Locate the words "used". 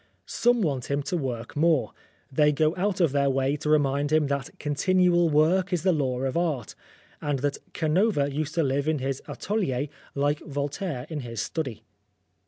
8.33-8.55